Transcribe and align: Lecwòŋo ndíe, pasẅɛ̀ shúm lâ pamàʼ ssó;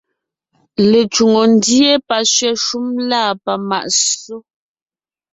Lecwòŋo 0.89 1.43
ndíe, 1.53 1.91
pasẅɛ̀ 2.07 2.53
shúm 2.63 2.87
lâ 3.09 3.21
pamàʼ 3.43 3.85
ssó; 3.97 4.35